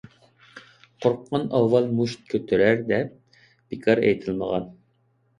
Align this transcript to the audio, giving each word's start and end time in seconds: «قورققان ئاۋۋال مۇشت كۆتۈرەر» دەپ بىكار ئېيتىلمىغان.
«قورققان 1.05 1.43
ئاۋۋال 1.59 1.89
مۇشت 1.99 2.23
كۆتۈرەر» 2.31 2.81
دەپ 2.87 3.11
بىكار 3.75 4.01
ئېيتىلمىغان. 4.07 4.65